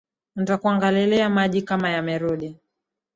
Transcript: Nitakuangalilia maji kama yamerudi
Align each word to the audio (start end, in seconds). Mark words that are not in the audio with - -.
Nitakuangalilia 0.35 1.29
maji 1.29 1.61
kama 1.61 1.89
yamerudi 1.89 2.57